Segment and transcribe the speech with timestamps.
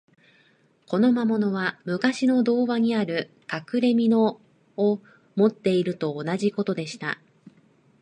[0.87, 4.41] この魔物は、むかしの童話にある、かくれみの
[4.75, 4.99] を
[5.35, 7.21] 持っているのと同じことでした。